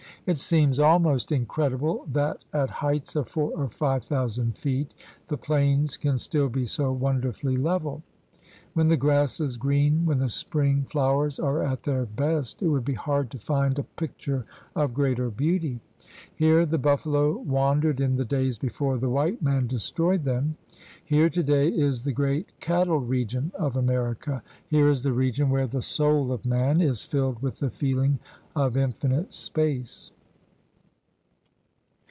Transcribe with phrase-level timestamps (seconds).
[0.27, 4.93] It seems al most incredible that at heights of four or five thousand feet
[5.29, 8.03] the plains can still be so wonderfully level.
[8.75, 12.85] When the grass is green, when the spring flowers are at their best, it would
[12.85, 14.45] be hard to find a picture
[14.75, 15.81] of greater beauty.
[16.33, 20.55] Here the buffalo wan dered in the days before the white man destroyed them.
[21.03, 24.41] Here todaj' is the great cattle region of America.
[24.67, 28.19] Here is the region where the soul of man is filled with the feeling
[28.55, 30.11] of infinite space.